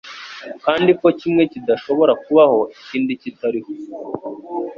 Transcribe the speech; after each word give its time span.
kandi 0.65 0.89
ko 0.99 1.05
kimwe 1.19 1.43
kidashobora 1.51 2.13
kubaho 2.23 2.57
ikindi 2.75 3.11
kitariho: 3.21 3.69